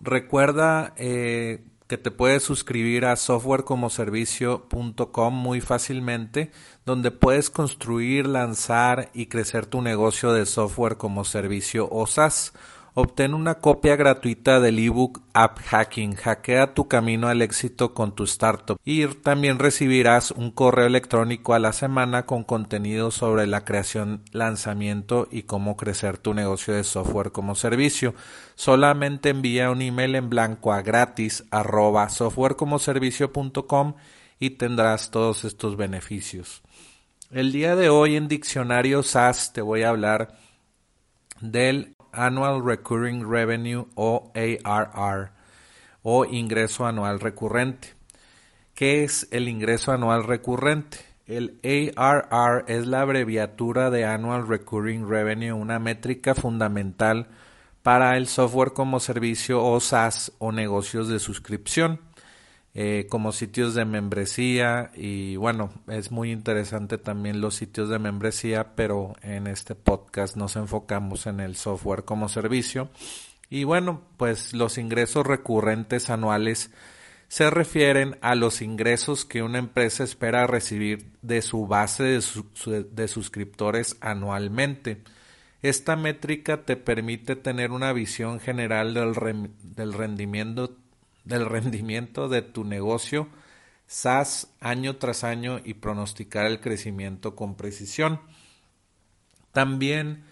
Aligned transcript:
Recuerda 0.00 0.94
eh, 0.96 1.62
que 1.86 1.98
te 1.98 2.10
puedes 2.10 2.42
suscribir 2.42 3.04
a 3.06 3.16
softwarecomoservicio.com 3.16 5.34
muy 5.34 5.60
fácilmente, 5.60 6.50
donde 6.84 7.10
puedes 7.10 7.50
construir, 7.50 8.26
lanzar 8.26 9.10
y 9.14 9.26
crecer 9.26 9.66
tu 9.66 9.82
negocio 9.82 10.32
de 10.32 10.46
software 10.46 10.96
como 10.96 11.24
servicio 11.24 11.88
o. 11.90 12.06
Obtén 12.98 13.34
una 13.34 13.56
copia 13.56 13.94
gratuita 13.94 14.58
del 14.58 14.78
ebook 14.78 15.20
App 15.34 15.58
Hacking, 15.58 16.14
hackea 16.14 16.72
tu 16.72 16.88
camino 16.88 17.28
al 17.28 17.42
éxito 17.42 17.92
con 17.92 18.14
tu 18.14 18.24
startup 18.24 18.78
y 18.86 19.06
también 19.06 19.58
recibirás 19.58 20.30
un 20.30 20.50
correo 20.50 20.86
electrónico 20.86 21.52
a 21.52 21.58
la 21.58 21.74
semana 21.74 22.24
con 22.24 22.42
contenido 22.42 23.10
sobre 23.10 23.46
la 23.46 23.66
creación, 23.66 24.22
lanzamiento 24.32 25.28
y 25.30 25.42
cómo 25.42 25.76
crecer 25.76 26.16
tu 26.16 26.32
negocio 26.32 26.72
de 26.72 26.84
software 26.84 27.32
como 27.32 27.54
servicio. 27.54 28.14
Solamente 28.54 29.28
envía 29.28 29.70
un 29.70 29.82
email 29.82 30.14
en 30.14 30.30
blanco 30.30 30.72
a 30.72 30.80
gratis 30.80 31.44
arroba 31.50 32.08
softwarecomoservicio.com 32.08 33.92
y 34.40 34.50
tendrás 34.52 35.10
todos 35.10 35.44
estos 35.44 35.76
beneficios. 35.76 36.62
El 37.30 37.52
día 37.52 37.76
de 37.76 37.90
hoy 37.90 38.16
en 38.16 38.26
Diccionario 38.26 39.02
SaaS 39.02 39.52
te 39.52 39.60
voy 39.60 39.82
a 39.82 39.90
hablar 39.90 40.38
del 41.42 41.95
Annual 42.16 42.64
Recurring 42.64 43.30
Revenue 43.30 43.86
o 43.94 44.32
ARR 44.34 45.30
o 46.02 46.24
ingreso 46.24 46.86
anual 46.86 47.20
recurrente. 47.20 47.94
¿Qué 48.74 49.04
es 49.04 49.28
el 49.30 49.48
ingreso 49.48 49.92
anual 49.92 50.24
recurrente? 50.24 50.98
El 51.26 51.58
ARR 51.96 52.64
es 52.68 52.86
la 52.86 53.00
abreviatura 53.00 53.90
de 53.90 54.04
Annual 54.04 54.46
Recurring 54.46 55.08
Revenue, 55.08 55.52
una 55.52 55.78
métrica 55.78 56.34
fundamental 56.34 57.26
para 57.82 58.16
el 58.16 58.28
software 58.28 58.72
como 58.72 59.00
servicio 59.00 59.64
o 59.64 59.80
SaaS 59.80 60.32
o 60.38 60.52
negocios 60.52 61.08
de 61.08 61.18
suscripción. 61.18 62.00
Eh, 62.78 63.06
como 63.08 63.32
sitios 63.32 63.72
de 63.72 63.86
membresía 63.86 64.90
y 64.94 65.36
bueno, 65.36 65.70
es 65.88 66.10
muy 66.10 66.30
interesante 66.30 66.98
también 66.98 67.40
los 67.40 67.54
sitios 67.54 67.88
de 67.88 67.98
membresía, 67.98 68.74
pero 68.76 69.14
en 69.22 69.46
este 69.46 69.74
podcast 69.74 70.36
nos 70.36 70.56
enfocamos 70.56 71.26
en 71.26 71.40
el 71.40 71.56
software 71.56 72.04
como 72.04 72.28
servicio. 72.28 72.90
Y 73.48 73.64
bueno, 73.64 74.02
pues 74.18 74.52
los 74.52 74.76
ingresos 74.76 75.26
recurrentes 75.26 76.10
anuales 76.10 76.70
se 77.28 77.48
refieren 77.48 78.18
a 78.20 78.34
los 78.34 78.60
ingresos 78.60 79.24
que 79.24 79.42
una 79.42 79.58
empresa 79.58 80.04
espera 80.04 80.46
recibir 80.46 81.12
de 81.22 81.40
su 81.40 81.66
base 81.66 82.04
de, 82.04 83.08
suscriptores 83.08 83.96
anualmente. 84.02 85.00
Esta 85.62 85.96
métrica 85.96 86.66
te 86.66 86.76
permite 86.76 87.36
tener 87.36 87.70
una 87.70 87.94
visión 87.94 88.38
general 88.38 88.92
del, 88.92 89.14
del 89.62 89.94
rendimiento 89.94 90.76
del 91.26 91.44
rendimiento 91.44 92.28
de 92.28 92.40
tu 92.40 92.64
negocio 92.64 93.28
SaaS 93.86 94.48
año 94.60 94.96
tras 94.96 95.24
año 95.24 95.60
y 95.64 95.74
pronosticar 95.74 96.46
el 96.46 96.60
crecimiento 96.60 97.36
con 97.36 97.56
precisión. 97.56 98.20
También 99.52 100.24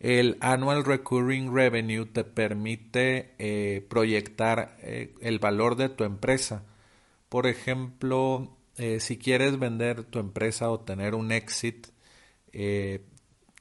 el 0.00 0.36
Annual 0.40 0.84
Recurring 0.84 1.54
Revenue 1.54 2.06
te 2.06 2.24
permite 2.24 3.34
eh, 3.38 3.86
proyectar 3.88 4.76
eh, 4.80 5.14
el 5.20 5.38
valor 5.38 5.76
de 5.76 5.88
tu 5.88 6.04
empresa. 6.04 6.64
Por 7.28 7.46
ejemplo, 7.46 8.56
eh, 8.76 9.00
si 9.00 9.18
quieres 9.18 9.58
vender 9.58 10.04
tu 10.04 10.18
empresa 10.18 10.70
o 10.70 10.80
tener 10.80 11.14
un 11.14 11.32
exit, 11.32 11.88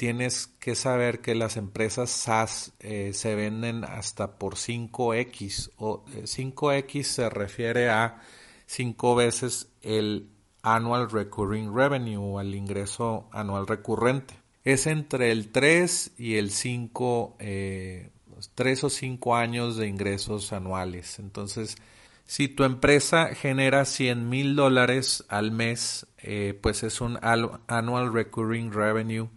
tienes 0.04 0.48
que 0.60 0.76
saber 0.76 1.22
que 1.22 1.34
las 1.34 1.56
empresas 1.56 2.10
SaaS 2.10 2.74
eh, 2.82 3.12
se 3.14 3.36
venden 3.36 3.86
hasta 3.86 4.38
por 4.38 4.56
5X 4.56 5.72
o 5.78 6.04
5X 6.04 7.00
eh, 7.00 7.04
se 7.06 7.30
refiere 7.30 7.90
a 7.90 8.20
5 8.66 9.16
veces 9.16 9.70
el 9.82 10.28
annual 10.62 11.10
recurring 11.10 11.74
revenue 11.74 12.18
o 12.18 12.42
el 12.42 12.54
ingreso 12.54 13.30
anual 13.32 13.66
recurrente. 13.66 14.34
Es 14.66 14.88
entre 14.88 15.32
el 15.32 15.54
3 15.54 16.12
y 16.18 16.36
el 16.36 16.52
5, 16.52 17.38
eh, 17.40 18.10
3 18.56 18.84
o 18.84 18.90
5 18.90 19.38
años 19.38 19.78
de 19.78 19.88
ingresos 19.88 20.52
anuales. 20.52 21.18
Entonces, 21.18 21.78
si 22.26 22.50
tu 22.50 22.66
empresa 22.66 23.34
genera 23.36 23.86
100 23.86 24.28
mil 24.28 24.58
dólares 24.58 25.24
al 25.30 25.52
mes, 25.52 26.08
eh, 26.18 26.60
pues 26.62 26.84
es 26.84 27.00
un 27.00 27.18
annual 27.22 28.12
recurring 28.12 28.74
revenue 28.74 29.30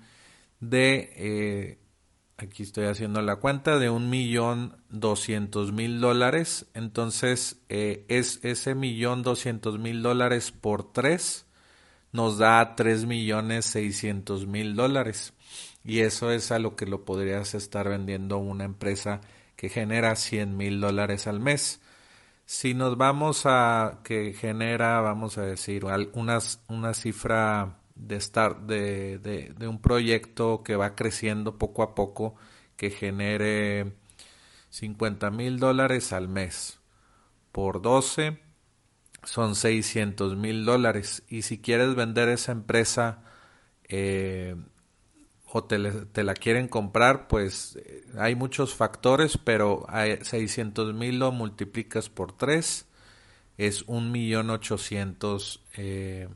de, 0.60 1.12
eh, 1.16 1.78
aquí 2.36 2.62
estoy 2.62 2.86
haciendo 2.86 3.22
la 3.22 3.36
cuenta, 3.36 3.78
de 3.78 3.90
un 3.90 4.10
millón 4.10 4.76
doscientos 4.88 5.72
mil 5.72 6.00
dólares. 6.00 6.66
Entonces, 6.74 7.60
eh, 7.68 8.04
es 8.08 8.40
ese 8.44 8.74
millón 8.74 9.22
doscientos 9.22 9.78
mil 9.78 10.02
dólares 10.02 10.52
por 10.52 10.92
tres 10.92 11.46
nos 12.16 12.38
da 12.38 12.74
tres 12.76 13.04
millones 13.04 13.66
seiscientos 13.66 14.46
mil 14.46 14.74
dólares. 14.74 15.34
Y 15.84 16.00
eso 16.00 16.32
es 16.32 16.50
a 16.50 16.58
lo 16.58 16.74
que 16.74 16.86
lo 16.86 17.04
podrías 17.04 17.54
estar 17.54 17.88
vendiendo 17.88 18.38
una 18.38 18.64
empresa 18.64 19.20
que 19.54 19.68
genera 19.68 20.16
cien 20.16 20.56
mil 20.56 20.80
dólares 20.80 21.26
al 21.26 21.40
mes. 21.40 21.80
Si 22.46 22.74
nos 22.74 22.96
vamos 22.96 23.42
a 23.44 24.00
que 24.02 24.32
genera, 24.32 25.00
vamos 25.00 25.36
a 25.38 25.42
decir, 25.42 25.84
unas, 26.14 26.62
una 26.68 26.94
cifra 26.94 27.78
de 27.96 28.16
estar 28.16 28.66
de, 28.66 29.18
de, 29.18 29.68
un 29.68 29.80
proyecto 29.80 30.62
que 30.62 30.76
va 30.76 30.94
creciendo 30.94 31.58
poco 31.58 31.82
a 31.82 31.94
poco 31.94 32.36
que 32.76 32.90
genere 32.90 33.92
50 34.70 35.30
mil 35.30 35.58
dólares 35.58 36.12
al 36.12 36.28
mes 36.28 36.78
por 37.52 37.82
12 37.82 38.38
son 39.24 39.56
600 39.56 40.36
mil 40.36 40.64
dólares. 40.64 41.24
Y 41.28 41.42
si 41.42 41.58
quieres 41.58 41.94
vender 41.94 42.28
esa 42.28 42.52
empresa 42.52 43.24
eh, 43.88 44.56
o 45.56 45.64
te, 45.64 45.78
la 45.78 46.34
quieren 46.34 46.68
comprar 46.68 47.28
pues 47.28 47.76
eh, 47.76 48.04
hay 48.18 48.34
muchos 48.34 48.74
factores 48.74 49.38
pero 49.38 49.86
hay 49.88 50.18
600 50.22 50.92
mil 50.92 51.18
lo 51.18 51.32
multiplicas 51.32 52.10
por 52.10 52.32
3 52.32 52.86
es 53.56 53.82
un 53.86 54.12
millón 54.12 54.50
ochocientos 54.50 55.64
eh, 55.76 56.28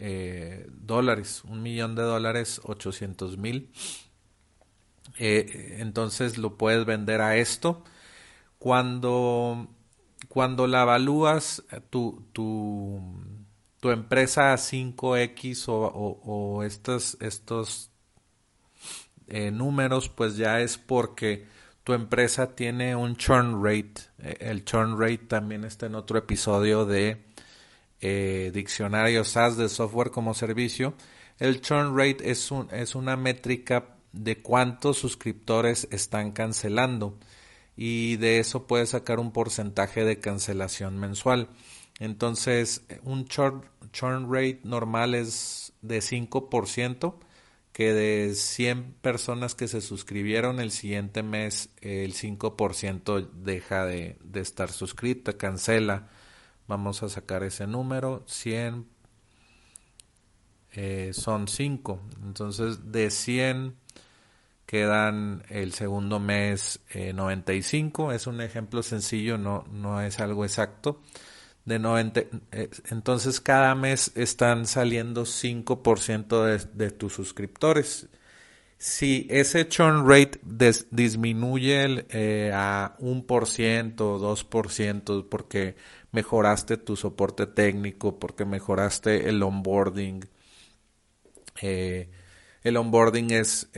eh, 0.00 0.66
dólares, 0.70 1.42
un 1.44 1.62
millón 1.62 1.94
de 1.94 2.02
dólares, 2.02 2.60
800 2.64 3.36
mil. 3.38 3.70
Eh, 5.18 5.76
entonces 5.80 6.38
lo 6.38 6.56
puedes 6.56 6.86
vender 6.86 7.20
a 7.20 7.36
esto. 7.36 7.84
Cuando, 8.58 9.68
cuando 10.28 10.66
la 10.66 10.82
evalúas, 10.82 11.62
tu, 11.90 12.26
tu, 12.32 13.00
tu 13.80 13.90
empresa 13.90 14.52
a 14.52 14.56
5X 14.56 15.64
o, 15.68 16.62
estos, 16.62 17.16
estos 17.20 17.90
eh, 19.26 19.50
números, 19.50 20.08
pues 20.08 20.36
ya 20.36 20.60
es 20.60 20.78
porque 20.78 21.46
tu 21.84 21.94
empresa 21.94 22.54
tiene 22.54 22.94
un 22.94 23.16
churn 23.16 23.64
rate. 23.64 24.02
Eh, 24.18 24.36
el 24.40 24.64
churn 24.64 24.98
rate 24.98 25.26
también 25.26 25.64
está 25.64 25.86
en 25.86 25.94
otro 25.94 26.18
episodio 26.18 26.84
de 26.84 27.24
eh, 28.00 28.50
Diccionario 28.54 29.24
SaaS 29.24 29.56
de 29.56 29.68
software 29.68 30.10
como 30.10 30.34
servicio. 30.34 30.94
El 31.38 31.60
churn 31.60 31.96
rate 31.96 32.30
es, 32.30 32.50
un, 32.50 32.68
es 32.72 32.94
una 32.94 33.16
métrica 33.16 33.96
de 34.12 34.42
cuántos 34.42 34.98
suscriptores 34.98 35.88
están 35.90 36.32
cancelando 36.32 37.18
y 37.76 38.16
de 38.16 38.40
eso 38.40 38.66
puedes 38.66 38.90
sacar 38.90 39.20
un 39.20 39.32
porcentaje 39.32 40.04
de 40.04 40.18
cancelación 40.18 40.98
mensual. 40.98 41.48
Entonces, 41.98 42.82
un 43.04 43.26
churn, 43.26 43.62
rate 44.30 44.60
normal 44.64 45.14
es 45.14 45.72
de 45.82 46.00
5%, 46.00 47.14
que 47.72 47.92
de 47.94 48.34
100 48.34 48.94
personas 49.00 49.54
que 49.54 49.68
se 49.68 49.80
suscribieron 49.80 50.60
el 50.60 50.72
siguiente 50.72 51.22
mes, 51.22 51.70
el 51.80 52.14
5% 52.14 53.30
deja 53.30 53.86
de, 53.86 54.18
estar 54.34 54.70
suscrita, 54.70 55.38
cancela. 55.38 56.10
Vamos 56.70 57.02
a 57.02 57.08
sacar 57.08 57.42
ese 57.42 57.66
número, 57.66 58.22
100 58.26 58.86
eh, 60.70 61.10
son 61.12 61.48
5. 61.48 62.00
Entonces, 62.22 62.92
de 62.92 63.10
100 63.10 63.74
quedan 64.66 65.42
el 65.48 65.72
segundo 65.72 66.20
mes 66.20 66.78
95. 66.94 68.12
Eh, 68.12 68.14
es 68.14 68.28
un 68.28 68.40
ejemplo 68.40 68.84
sencillo, 68.84 69.36
no, 69.36 69.64
no 69.72 70.00
es 70.00 70.20
algo 70.20 70.44
exacto 70.44 71.02
de 71.64 71.80
90, 71.80 72.20
eh, 72.52 72.70
entonces 72.90 73.40
cada 73.40 73.74
mes 73.74 74.12
están 74.14 74.64
saliendo 74.64 75.24
5% 75.24 76.44
de, 76.44 76.58
de 76.72 76.92
tus 76.92 77.14
suscriptores. 77.14 78.08
Si 78.82 79.26
ese 79.28 79.68
churn 79.68 80.08
rate 80.08 80.40
disminuye 80.90 82.06
eh, 82.08 82.50
a 82.54 82.96
un 82.98 83.26
por 83.26 83.46
ciento, 83.46 84.18
dos 84.18 84.42
por 84.42 84.70
ciento, 84.70 85.28
porque 85.28 85.76
mejoraste 86.12 86.76
tu 86.76 86.96
soporte 86.96 87.46
técnico, 87.46 88.18
porque 88.18 88.44
mejoraste 88.44 89.28
el 89.28 89.42
onboarding. 89.42 90.28
Eh, 91.62 92.10
el 92.62 92.76
onboarding 92.76 93.30
es 93.32 93.70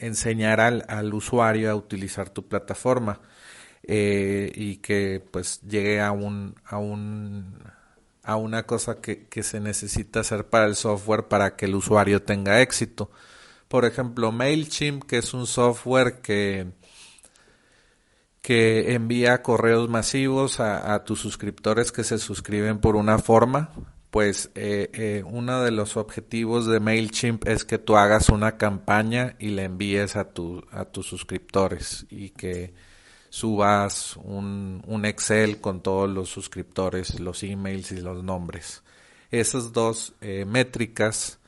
enseñar 0.00 0.60
al, 0.60 0.84
al 0.88 1.12
usuario 1.14 1.70
a 1.70 1.74
utilizar 1.74 2.30
tu 2.30 2.46
plataforma. 2.48 3.20
Eh, 3.90 4.52
y 4.54 4.76
que 4.78 5.22
pues 5.30 5.62
llegue 5.62 6.00
a 6.02 6.12
un 6.12 6.54
a 6.66 6.76
un 6.78 7.62
a 8.22 8.36
una 8.36 8.64
cosa 8.64 9.00
que, 9.00 9.26
que 9.28 9.42
se 9.42 9.60
necesita 9.60 10.20
hacer 10.20 10.46
para 10.48 10.66
el 10.66 10.76
software 10.76 11.28
para 11.28 11.56
que 11.56 11.66
el 11.66 11.74
usuario 11.74 12.22
tenga 12.22 12.60
éxito. 12.60 13.10
Por 13.68 13.84
ejemplo, 13.86 14.32
MailChimp, 14.32 15.04
que 15.04 15.18
es 15.18 15.34
un 15.34 15.46
software 15.46 16.20
que, 16.22 16.72
que 18.48 18.94
envía 18.94 19.42
correos 19.42 19.90
masivos 19.90 20.58
a, 20.58 21.04
tus 21.04 21.20
suscriptores 21.20 21.92
que 21.92 22.02
se 22.02 22.16
suscriben 22.16 22.78
por 22.78 22.96
una 22.96 23.18
forma, 23.18 23.72
pues 24.10 24.50
eh, 24.54 24.88
eh, 24.94 25.22
uno 25.26 25.60
de 25.60 25.70
los 25.70 25.98
objetivos 25.98 26.66
de 26.66 26.80
MailChimp 26.80 27.46
es 27.46 27.66
que 27.66 27.76
tú 27.76 27.98
hagas 27.98 28.30
una 28.30 28.56
campaña 28.56 29.36
y 29.38 29.48
la 29.48 29.64
envíes 29.64 30.16
a, 30.16 30.32
tu, 30.32 30.64
a 30.70 30.86
tus 30.86 31.06
suscriptores 31.06 32.06
y 32.08 32.30
que 32.30 32.72
subas 33.28 34.16
un, 34.16 34.82
un 34.86 35.04
Excel 35.04 35.60
con 35.60 35.82
todos 35.82 36.08
los 36.08 36.30
suscriptores, 36.30 37.20
los 37.20 37.42
emails 37.42 37.92
y 37.92 38.00
los 38.00 38.24
nombres. 38.24 38.82
Esas 39.30 39.74
dos 39.74 40.14
eh, 40.22 40.46
métricas 40.46 41.38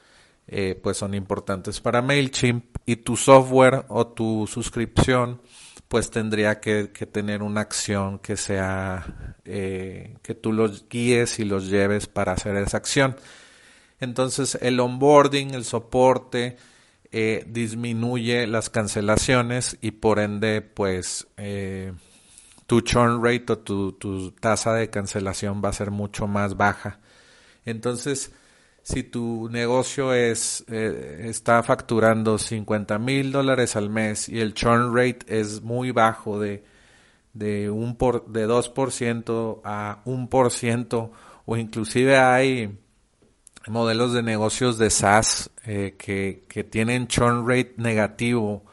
eh, 0.49 0.79
pues 0.83 0.99
son 0.99 1.15
importantes 1.15 1.81
para 1.81 2.03
MailChimp 2.03 2.77
y 2.85 2.97
tu 2.97 3.17
software 3.17 3.87
o 3.89 4.07
tu 4.07 4.47
suscripción 4.47 5.41
pues 5.91 6.13
tendría 6.13 6.61
que, 6.61 6.85
tener 6.87 7.43
una 7.43 7.63
acción 7.63 8.21
que 8.21 8.37
sea 8.37 9.35
eh, 9.45 10.15
que 10.23 10.37
tú 10.37 10.53
los 10.53 10.89
guíes 10.89 11.41
y 11.41 11.45
los 11.45 11.69
lleves 11.69 12.07
para 12.07 12.31
hacer 12.31 12.55
esa 12.59 12.77
acción. 12.77 13.17
Entonces 13.99 14.57
el 14.63 14.79
onboarding, 14.79 15.53
el 15.53 15.65
soporte, 15.65 16.57
eh, 17.11 17.45
disminuye 17.49 18.47
las 18.47 18.71
cancelaciones 18.71 19.79
y 19.81 19.91
por 19.91 20.21
ende 20.21 20.63
pues 20.63 21.27
eh, 21.37 21.93
tu 22.69 22.83
churn 22.83 23.21
rate 23.21 23.53
o 23.53 23.59
tu, 23.59 24.31
tasa 24.39 24.73
de 24.75 24.91
cancelación 24.91 25.61
va 25.61 25.71
a 25.71 25.73
ser 25.73 25.91
mucho 25.91 26.29
más 26.29 26.57
baja. 26.57 27.01
Entonces, 27.65 28.31
si 28.91 29.05
tu 29.05 29.49
negocio 29.51 30.13
es 30.13 30.65
eh, 30.69 31.27
está 31.29 31.63
facturando 31.63 32.39
50 32.39 32.99
mil 32.99 33.31
dólares 33.31 33.77
al 33.77 33.89
mes 33.89 34.29
y 34.29 34.41
el 34.41 34.53
churn 34.53 34.95
rate 34.95 35.27
es 35.29 35.63
muy 35.63 35.93
bajo 35.93 36.41
de, 36.41 36.65
de, 37.33 37.71
un 37.71 37.97
por, 37.97 38.27
de 38.27 38.49
2% 38.49 39.61
a 39.63 40.03
1% 40.05 41.11
o 41.47 41.57
inclusive 41.57 42.19
hay 42.19 42.79
modelos 43.69 44.13
de 44.13 44.25
negocios 44.25 44.77
de 44.77 44.91
SaaS 44.91 45.51
eh, 45.65 45.95
que, 45.97 46.45
que, 46.49 46.65
tienen 46.65 47.07
churn 47.07 47.49
rate 47.49 47.75
negativo, 47.77 48.65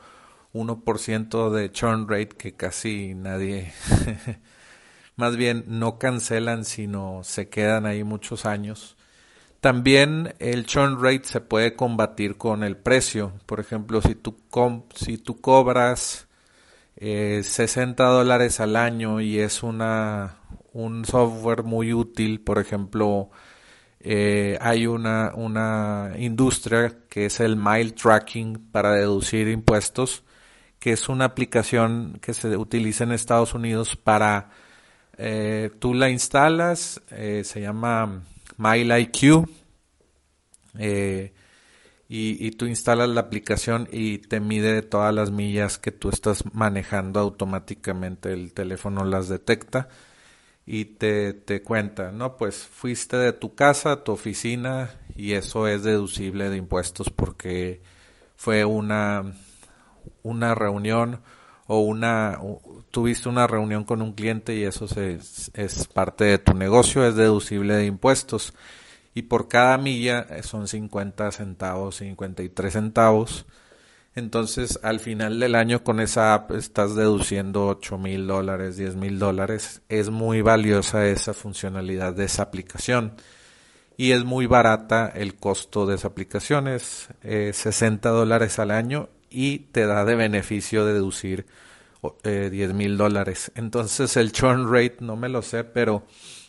1% 0.53 1.51
de 1.51 1.71
churn 1.71 2.07
rate 2.07 2.29
que 2.29 2.55
casi 2.55 3.13
nadie, 3.13 3.71
más 5.15 5.35
bien 5.35 5.63
no 5.67 5.99
cancelan, 5.99 6.65
sino 6.65 7.21
se 7.23 7.49
quedan 7.49 7.85
ahí 7.85 8.03
muchos 8.03 8.47
años. 8.47 8.96
También 9.67 10.33
el 10.39 10.65
churn 10.65 11.03
rate 11.03 11.25
se 11.25 11.41
puede 11.41 11.75
combatir 11.75 12.37
con 12.37 12.63
el 12.63 12.77
precio. 12.77 13.33
Por 13.45 13.59
ejemplo, 13.59 14.01
si 14.01 14.15
tú, 14.15 14.37
si 14.95 15.17
tú 15.17 15.41
cobras 15.41 16.29
eh, 16.95 17.41
60 17.43 18.01
dólares 18.01 18.61
al 18.61 18.77
año 18.77 19.19
y 19.19 19.39
es 19.39 19.63
una, 19.63 20.37
un 20.71 21.03
software 21.03 21.63
muy 21.63 21.91
útil, 21.91 22.39
por 22.39 22.59
ejemplo, 22.59 23.29
eh, 23.99 24.57
hay 24.61 24.87
una, 24.87 25.33
una 25.35 26.13
industria 26.17 26.99
que 27.09 27.25
es 27.25 27.41
el 27.41 27.57
mile 27.57 27.91
tracking 27.91 28.69
para 28.71 28.93
deducir 28.93 29.49
impuestos, 29.49 30.23
que 30.79 30.93
es 30.93 31.09
una 31.09 31.25
aplicación 31.25 32.19
que 32.21 32.33
se 32.33 32.55
utiliza 32.55 33.03
en 33.03 33.11
Estados 33.11 33.53
Unidos 33.53 33.97
para, 33.97 34.49
eh, 35.17 35.71
tú 35.77 35.93
la 35.93 36.09
instalas, 36.09 37.01
eh, 37.11 37.41
se 37.43 37.59
llama 37.59 38.21
Mile 38.57 38.93
IQ, 40.79 41.33
y, 42.09 42.47
y, 42.47 42.51
tú 42.51 42.67
instalas 42.67 43.09
la 43.09 43.19
aplicación 43.19 43.89
y 43.91 44.19
te 44.19 44.39
mide 44.39 44.81
todas 44.81 45.13
las 45.13 45.29
millas 45.29 45.77
que 45.77 45.91
tú 45.91 46.07
estás 46.07 46.43
manejando 46.53 47.19
automáticamente, 47.19 48.31
el 48.31 48.53
teléfono 48.53 49.03
las 49.03 49.27
detecta 49.27 49.89
y 50.65 50.85
te, 50.85 51.33
te 51.33 51.61
cuenta, 51.63 52.11
no, 52.11 52.35
pues 52.37 52.57
fuiste 52.57 53.15
de 53.17 53.33
tu 53.33 53.55
casa 53.55 53.93
a 53.93 54.03
tu 54.03 54.11
oficina 54.11 54.91
y 55.15 55.33
eso 55.33 55.67
es 55.67 55.83
deducible 55.83 56.49
de 56.49 56.57
impuestos 56.57 57.09
porque 57.09 57.81
fue 58.35 58.65
una, 58.65 59.33
una 60.23 60.55
reunión 60.55 61.21
o 61.67 61.79
una, 61.79 62.39
tuviste 62.91 63.29
una 63.29 63.47
reunión 63.47 63.85
con 63.85 64.01
un 64.01 64.11
cliente 64.13 64.55
y 64.55 64.63
eso 64.63 64.87
se, 64.89 65.19
es 65.53 65.87
parte 65.87 66.25
de 66.25 66.37
tu 66.37 66.53
negocio, 66.53 67.05
es 67.05 67.15
deducible 67.15 67.75
de 67.75 67.85
impuestos. 67.85 68.53
Y 69.17 69.23
por 69.23 69.47
cada 69.47 69.77
milla 69.77 70.27
son 70.43 70.67
50 70.67 71.31
centavos, 71.31 71.95
53 71.97 72.73
centavos 72.73 73.45
entonces, 74.17 74.79
al 74.81 74.99
final 74.99 75.39
del 75.39 75.53
año 75.53 75.83
con 75.83 75.99
esa 75.99 76.33
app 76.33 76.49
estás 76.53 76.95
deduciendo 76.95 77.67
8 77.67 77.99
mil 77.99 78.25
dólares, 78.25 78.75
10 78.75 78.95
mil 78.95 79.19
dólares. 79.19 79.83
Es 79.89 80.09
muy 80.09 80.41
valiosa 80.41 81.05
esa 81.05 81.35
funcionalidad 81.35 82.13
de 82.13 82.25
esa 82.25 82.41
aplicación. 82.41 83.13
Y 83.95 84.13
es 84.13 84.25
muy 84.25 84.47
barata 84.47 85.11
el 85.13 85.35
costo 85.35 85.85
de 85.85 85.97
esa 85.97 86.07
aplicación. 86.07 86.67
Es 86.67 87.09
60 87.21 88.09
dólares 88.09 88.57
al 88.57 88.71
año 88.71 89.09
y 89.29 89.59
te 89.71 89.85
da 89.85 90.03
de 90.03 90.15
beneficio 90.15 90.83
deducir 90.83 91.45
eh, 92.23 92.49
10 92.51 92.73
mil 92.73 92.97
dólares. 92.97 93.51
Entonces, 93.53 94.17
el 94.17 94.31
churn 94.31 94.73
rate 94.73 94.97
no 95.01 95.15
me 95.15 95.29
lo 95.29 95.43
sé, 95.43 95.63
pero 95.63 96.07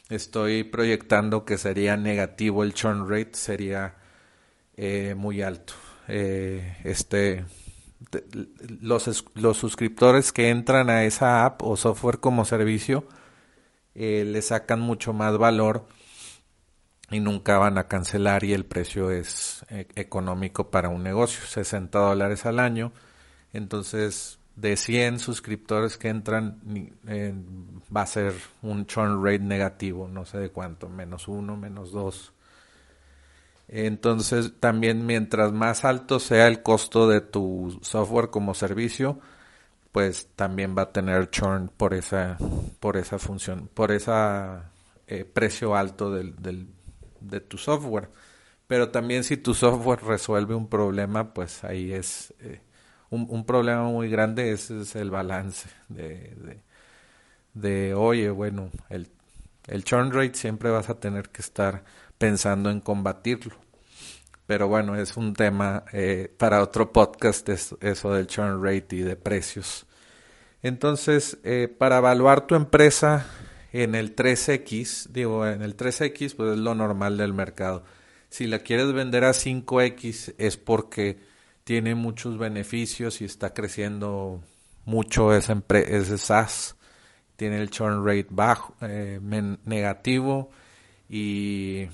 estoy 0.08 0.64
proyectando 0.64 1.44
que 1.44 1.58
sería 1.58 1.96
negativo 1.96 2.62
el 2.64 2.74
churn 2.74 3.08
rate, 3.08 3.34
sería 3.34 3.96
eh, 4.76 5.14
muy 5.16 5.42
alto. 5.42 5.74
Eh, 6.08 6.78
este 6.84 7.44
los, 8.80 9.24
los 9.34 9.56
suscriptores 9.56 10.32
que 10.32 10.50
entran 10.50 10.88
a 10.90 11.04
esa 11.04 11.44
app 11.44 11.62
o 11.62 11.76
software 11.76 12.20
como 12.20 12.44
servicio 12.44 13.06
eh, 13.94 14.24
le 14.24 14.42
sacan 14.42 14.80
mucho 14.80 15.12
más 15.12 15.36
valor 15.38 15.86
y 17.10 17.20
nunca 17.20 17.58
van 17.58 17.78
a 17.78 17.88
cancelar 17.88 18.44
y 18.44 18.52
el 18.52 18.64
precio 18.64 19.10
es 19.10 19.64
eh, 19.70 19.88
económico 19.96 20.70
para 20.70 20.88
un 20.88 21.02
negocio, 21.02 21.44
60 21.46 21.98
dólares 21.98 22.46
al 22.46 22.60
año. 22.60 22.92
Entonces, 23.52 24.37
de 24.60 24.76
100 24.76 25.20
suscriptores 25.20 25.96
que 25.96 26.08
entran, 26.08 26.60
va 27.94 28.02
a 28.02 28.06
ser 28.06 28.34
un 28.62 28.86
churn 28.86 29.24
rate 29.24 29.38
negativo, 29.38 30.08
no 30.08 30.24
sé 30.24 30.38
de 30.38 30.50
cuánto, 30.50 30.88
menos 30.88 31.28
uno, 31.28 31.56
menos 31.56 31.92
dos. 31.92 32.32
Entonces 33.68 34.54
también 34.58 35.06
mientras 35.06 35.52
más 35.52 35.84
alto 35.84 36.18
sea 36.18 36.48
el 36.48 36.62
costo 36.62 37.08
de 37.08 37.20
tu 37.20 37.78
software 37.82 38.30
como 38.30 38.54
servicio, 38.54 39.20
pues 39.92 40.28
también 40.34 40.74
va 40.76 40.82
a 40.82 40.92
tener 40.92 41.30
churn 41.30 41.70
por 41.76 41.94
esa, 41.94 42.36
por 42.80 42.96
esa 42.96 43.18
función, 43.18 43.68
por 43.72 43.92
ese 43.92 44.10
eh, 45.06 45.24
precio 45.24 45.76
alto 45.76 46.10
del, 46.10 46.34
del, 46.36 46.66
de 47.20 47.40
tu 47.40 47.58
software. 47.58 48.08
Pero 48.66 48.90
también 48.90 49.22
si 49.22 49.36
tu 49.36 49.54
software 49.54 50.02
resuelve 50.02 50.54
un 50.54 50.68
problema, 50.68 51.32
pues 51.32 51.62
ahí 51.64 51.92
es 51.92 52.34
eh, 52.40 52.60
un, 53.10 53.44
problema 53.44 53.84
muy 53.84 54.08
grande, 54.08 54.52
es 54.52 54.70
el 54.96 55.10
balance 55.10 55.68
de, 55.88 56.34
de, 56.36 56.62
de 57.54 57.94
oye, 57.94 58.30
bueno, 58.30 58.70
el, 58.90 59.08
el 59.66 59.84
churn 59.84 60.12
rate 60.12 60.34
siempre 60.34 60.70
vas 60.70 60.88
a 60.88 60.98
tener 60.98 61.28
que 61.28 61.42
estar 61.42 61.84
pensando 62.16 62.70
en 62.70 62.80
combatirlo. 62.80 63.54
Pero 64.46 64.66
bueno, 64.66 64.96
es 64.96 65.16
un 65.18 65.34
tema 65.34 65.84
eh, 65.92 66.32
para 66.38 66.62
otro 66.62 66.90
podcast, 66.90 67.48
eso 67.48 68.12
del 68.14 68.26
churn 68.26 68.64
rate 68.64 68.96
y 68.96 69.00
de 69.00 69.14
precios. 69.14 69.86
Entonces, 70.62 71.38
eh, 71.44 71.68
para 71.68 71.98
evaluar 71.98 72.46
tu 72.46 72.54
empresa 72.54 73.26
en 73.72 73.94
el 73.94 74.16
3X, 74.16 75.08
digo, 75.10 75.46
en 75.46 75.60
el 75.60 75.76
3X, 75.76 76.34
pues 76.34 76.52
es 76.52 76.58
lo 76.58 76.74
normal 76.74 77.18
del 77.18 77.34
mercado. 77.34 77.84
Si 78.30 78.46
la 78.46 78.60
quieres 78.60 78.92
vender 78.92 79.24
a 79.24 79.32
5X 79.32 80.34
es 80.38 80.56
porque 80.56 81.18
tiene 81.68 81.94
muchos 81.94 82.38
beneficios 82.38 83.20
y 83.20 83.26
está 83.26 83.52
creciendo 83.52 84.40
mucho 84.86 85.34
ese, 85.34 85.54
ese 85.68 86.16
SaaS. 86.16 86.76
Tiene 87.36 87.60
el 87.60 87.68
churn 87.68 88.06
rate 88.06 88.28
bajo, 88.30 88.74
eh, 88.80 89.20
negativo 89.66 90.48
y, 91.10 91.86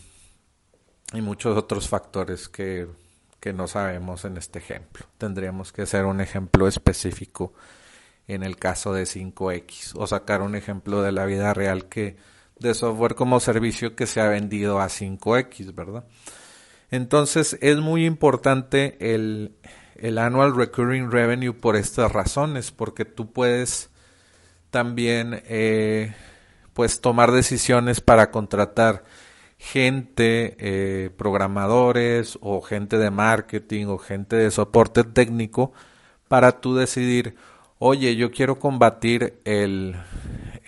y 1.12 1.20
muchos 1.20 1.58
otros 1.58 1.88
factores 1.88 2.48
que, 2.48 2.86
que 3.40 3.52
no 3.52 3.66
sabemos 3.66 4.24
en 4.24 4.36
este 4.36 4.60
ejemplo. 4.60 5.06
Tendríamos 5.18 5.72
que 5.72 5.82
hacer 5.82 6.04
un 6.04 6.20
ejemplo 6.20 6.68
específico 6.68 7.52
en 8.28 8.44
el 8.44 8.56
caso 8.56 8.92
de 8.92 9.02
5X 9.02 9.94
o 9.96 10.06
sacar 10.06 10.42
un 10.42 10.54
ejemplo 10.54 11.02
de 11.02 11.10
la 11.10 11.26
vida 11.26 11.52
real 11.52 11.88
que 11.88 12.16
de 12.60 12.74
software 12.74 13.16
como 13.16 13.40
servicio 13.40 13.96
que 13.96 14.06
se 14.06 14.20
ha 14.20 14.28
vendido 14.28 14.78
a 14.80 14.86
5X, 14.86 15.74
¿verdad? 15.74 16.04
Entonces 16.94 17.58
es 17.60 17.78
muy 17.78 18.06
importante 18.06 18.96
el, 19.00 19.56
el 19.96 20.16
annual 20.16 20.54
recurring 20.54 21.10
revenue 21.10 21.52
por 21.52 21.74
estas 21.74 22.12
razones, 22.12 22.70
porque 22.70 23.04
tú 23.04 23.32
puedes 23.32 23.90
también 24.70 25.42
eh, 25.48 26.14
pues 26.72 27.00
tomar 27.00 27.32
decisiones 27.32 28.00
para 28.00 28.30
contratar 28.30 29.02
gente, 29.58 30.56
eh, 30.60 31.10
programadores 31.10 32.38
o 32.40 32.60
gente 32.60 32.96
de 32.96 33.10
marketing 33.10 33.86
o 33.86 33.98
gente 33.98 34.36
de 34.36 34.52
soporte 34.52 35.02
técnico 35.02 35.72
para 36.28 36.60
tú 36.60 36.76
decidir 36.76 37.34
oye, 37.80 38.14
yo 38.14 38.30
quiero 38.30 38.60
combatir 38.60 39.40
el, 39.44 39.96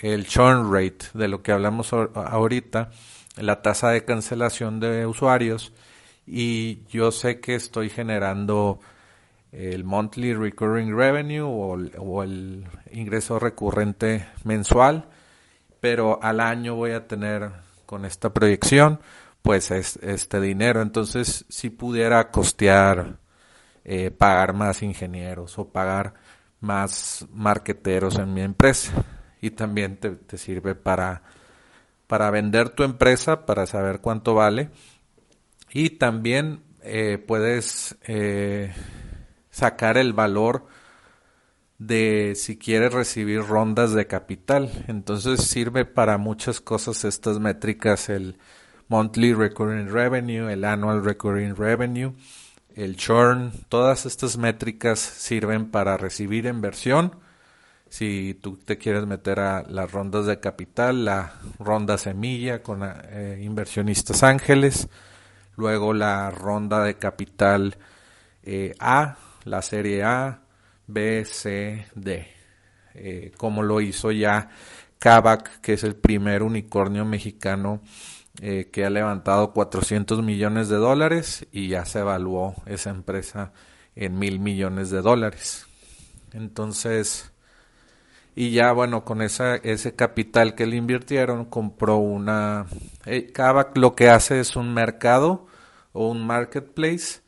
el 0.02 0.26
churn 0.26 0.73
rate 0.73 1.06
de 1.14 1.28
lo 1.28 1.45
que 1.45 1.52
hablamos 1.52 1.92
ahorita, 1.92 2.90
la 3.37 3.62
tasa 3.62 3.90
de 3.90 4.04
cancelación 4.04 4.80
de 4.80 5.06
usuarios, 5.06 5.73
y 6.26 6.85
yo 6.88 7.12
sé 7.12 7.40
que 7.40 7.54
estoy 7.54 7.88
generando 7.88 8.80
el 9.52 9.85
monthly 9.85 10.35
recurring 10.35 10.95
revenue 10.95 11.42
o, 11.42 12.23
el 12.23 12.66
ingreso 12.92 13.38
recurrente 13.38 14.26
mensual, 14.45 15.09
pero 15.80 16.23
al 16.23 16.40
año 16.40 16.75
voy 16.75 16.90
a 16.90 17.06
tener 17.06 17.50
con 17.87 18.04
esta 18.04 18.33
proyección 18.35 19.00
pues 19.40 19.71
este 19.71 20.40
dinero. 20.40 20.83
Entonces, 20.83 21.45
si 21.49 21.71
pudiera 21.71 22.30
costear 22.30 23.18
eh, 23.85 24.11
pagar 24.11 24.52
más 24.52 24.83
ingenieros 24.83 25.56
o 25.59 25.68
pagar 25.68 26.14
más 26.61 27.25
marqueteros 27.33 28.18
en 28.18 28.35
mi 28.35 28.40
empresa 28.40 28.92
y 29.40 29.50
también 29.52 29.99
te, 29.99 30.37
sirve 30.37 30.75
para, 30.75 31.23
para 32.09 32.30
vender 32.30 32.71
tu 32.71 32.83
empresa, 32.83 33.47
para 33.47 33.66
saber 33.66 34.00
cuánto 34.00 34.35
vale 34.35 34.71
y 35.76 35.90
también 35.90 36.61
eh, 36.83 37.18
puedes 37.18 37.97
eh, 38.06 38.73
sacar 39.50 39.99
el 39.99 40.12
valor 40.12 40.66
de 41.78 42.33
si 42.35 42.56
quieres 42.56 42.92
recibir 42.95 43.42
rondas 43.42 43.92
de 43.92 44.06
capital. 44.06 44.71
Entonces 44.88 45.42
sirve 45.42 45.85
para 45.85 46.16
muchas 46.16 46.61
cosas 46.61 47.04
estas 47.04 47.40
métricas, 47.40 48.09
el 48.09 48.38
monthly 48.88 49.35
recurring 49.35 49.90
revenue, 49.90 50.50
el 50.50 50.64
annual 50.64 51.04
recurring 51.04 51.54
revenue 51.54 52.14
el 52.76 52.97
churn, 52.97 53.52
todas 53.71 54.04
estas 54.04 54.37
métricas 54.37 54.99
sirven 54.99 55.71
para 55.71 55.97
recibir 55.97 56.45
inversión. 56.45 57.16
Si 57.88 58.38
tú 58.42 58.59
te 58.59 58.76
quieres 58.76 59.06
meter 59.06 59.40
a 59.40 59.62
las 59.62 59.90
rondas 59.90 60.26
de 60.26 60.40
capital, 60.40 61.06
la 61.06 61.33
ronda 61.59 61.97
semilla 61.97 62.62
con 62.62 62.80
eh, 62.83 63.40
inversionistas 63.42 64.23
ángeles, 64.23 64.88
luego 65.56 65.92
la 65.92 66.30
ronda 66.30 66.82
de 66.82 66.96
capital 66.96 67.76
eh, 68.42 68.75
A, 68.78 69.16
la 69.44 69.62
serie 69.62 70.04
A, 70.04 70.42
B, 70.86 71.25
C, 71.25 71.86
D, 71.94 72.28
eh, 72.94 73.32
como 73.36 73.62
lo 73.62 73.80
hizo 73.80 74.12
ya 74.12 74.50
Kavak, 74.98 75.60
que 75.60 75.75
es 75.75 75.84
el 75.84 75.96
primer 75.96 76.42
unicornio 76.42 77.04
mexicano 77.04 77.80
eh, 78.40 78.68
que 78.72 78.84
ha 78.84 78.90
levantado 78.90 79.52
400 79.52 80.22
millones 80.22 80.68
de 80.68 80.76
dólares 80.76 81.46
y 81.52 81.68
ya 81.68 81.84
se 81.86 82.00
evaluó 82.00 82.54
esa 82.66 82.90
empresa 82.90 83.52
en 83.94 84.18
mil 84.18 84.40
millones 84.40 84.90
de 84.90 85.00
dólares. 85.00 85.66
Entonces, 86.32 87.32
y 88.38 88.50
ya 88.50 88.73
bueno, 88.73 89.02
con 89.02 89.23
ese 89.23 89.97
capital 89.97 90.55
que 90.55 90.66
le 90.66 90.76
invirtieron, 90.76 91.47
compró 91.47 91.97
una... 91.97 92.66
Eh, 93.07 93.33
lo 93.75 93.97
que 93.97 94.11
hace 94.11 94.40
es 94.40 94.57
un 94.57 94.75
mercado 94.75 95.47
o 95.95 96.11
un 96.11 96.26
marketplace 96.26 97.23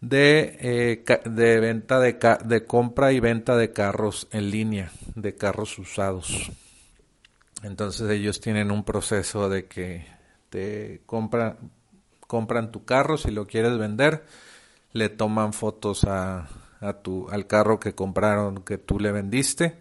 de, 0.00 0.58
eh, 0.60 1.04
de 1.30 1.60
venta 1.60 2.00
de, 2.00 2.18
de 2.44 2.64
compra 2.64 3.12
y 3.12 3.20
venta 3.20 3.56
de 3.56 3.72
carros 3.72 4.26
en 4.32 4.50
línea, 4.50 4.90
de 5.14 5.36
carros 5.36 5.78
usados. 5.78 6.50
Entonces 7.62 8.10
ellos 8.10 8.40
tienen 8.40 8.72
un 8.72 8.82
proceso 8.82 9.48
de 9.48 9.66
que 9.66 10.04
te 10.50 11.00
compran, 11.06 11.58
compran 12.26 12.72
tu 12.72 12.84
carro, 12.84 13.18
si 13.18 13.30
lo 13.30 13.46
quieres 13.46 13.78
vender, 13.78 14.26
le 14.92 15.10
toman 15.10 15.52
fotos 15.52 16.02
a, 16.02 16.48
a 16.80 16.94
tu, 16.94 17.28
al 17.30 17.46
carro 17.46 17.80
que 17.80 17.94
compraron, 17.94 18.62
que 18.64 18.78
tú 18.78 18.98
le 18.98 19.12
vendiste, 19.12 19.78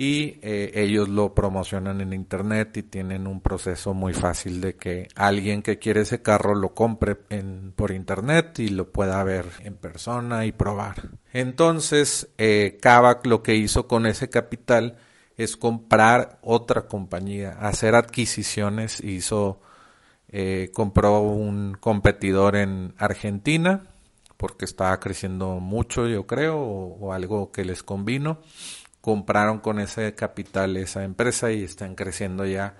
y 0.00 0.38
eh, 0.42 0.70
ellos 0.74 1.08
lo 1.08 1.34
promocionan 1.34 2.00
en 2.00 2.12
internet 2.12 2.76
y 2.76 2.84
tienen 2.84 3.26
un 3.26 3.40
proceso 3.40 3.94
muy 3.94 4.14
fácil 4.14 4.60
de 4.60 4.76
que 4.76 5.08
alguien 5.16 5.60
que 5.60 5.80
quiere 5.80 6.02
ese 6.02 6.22
carro 6.22 6.54
lo 6.54 6.72
compre 6.72 7.16
en, 7.30 7.72
por 7.74 7.90
internet 7.90 8.60
y 8.60 8.68
lo 8.68 8.92
pueda 8.92 9.22
ver 9.24 9.46
en 9.64 9.74
persona 9.74 10.46
y 10.46 10.52
probar. 10.52 11.08
Entonces, 11.32 12.28
eh, 12.38 12.78
Kavak 12.80 13.26
lo 13.26 13.42
que 13.42 13.56
hizo 13.56 13.88
con 13.88 14.06
ese 14.06 14.30
capital 14.30 14.98
es 15.36 15.56
comprar 15.56 16.38
otra 16.42 16.86
compañía, 16.86 17.56
hacer 17.60 17.96
adquisiciones. 17.96 19.00
Hizo, 19.02 19.60
eh, 20.28 20.70
compró 20.72 21.22
un 21.22 21.76
competidor 21.80 22.54
en 22.54 22.94
Argentina 22.98 23.82
porque 24.38 24.64
estaba 24.64 24.98
creciendo 25.00 25.60
mucho, 25.60 26.06
yo 26.06 26.26
creo, 26.26 26.58
o, 26.58 27.12
algo 27.12 27.52
que 27.52 27.64
les 27.64 27.82
convino. 27.82 28.40
Compraron 29.02 29.58
con 29.58 29.80
ese 29.80 30.14
capital 30.14 30.76
esa 30.78 31.04
empresa 31.04 31.52
y 31.52 31.64
están 31.64 31.94
creciendo 31.94 32.46
ya 32.46 32.76